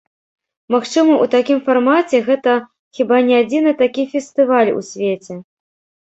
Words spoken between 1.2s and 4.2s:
такім фармаце гэта хіба не адзіны такі